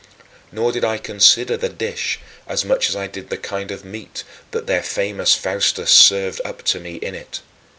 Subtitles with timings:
[0.51, 4.23] Nor did I consider the dish as much as I did the kind of meat
[4.49, 7.41] that their famous Faustus served up to me in it.